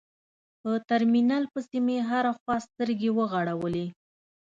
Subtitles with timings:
[0.61, 3.85] په ترمينل پسې مې هره خوا سترګې وغړولې.